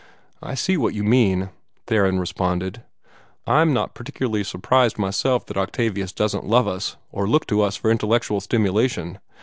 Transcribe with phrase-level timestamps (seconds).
[0.41, 1.51] "I see what you mean,"
[1.85, 2.81] Theron responded.
[3.45, 7.91] "I'm not particularly surprised myself that Octavius doesn't love us, or look to us for
[7.91, 9.19] intellectual stimulation.